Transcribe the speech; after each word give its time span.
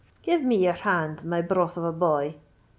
"Give 0.23 0.41
me 0.41 0.55
your 0.55 0.73
hand, 0.73 1.23
my 1.25 1.43
broth 1.43 1.77
of 1.77 1.83
a 1.83 1.91
boy!" 1.91 2.33